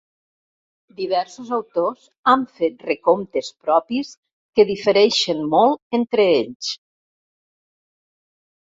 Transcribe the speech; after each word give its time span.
Diversos 1.01 1.51
autors 1.57 2.07
han 2.33 2.47
fet 2.61 2.81
recomptes 2.89 3.53
propis 3.67 4.11
que 4.57 4.67
difereixen 4.73 5.47
molt 5.55 6.01
entre 6.03 6.29
ells. 6.43 6.75